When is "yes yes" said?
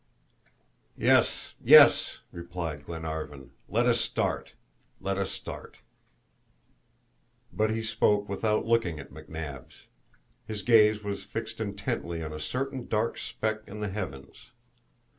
0.97-2.21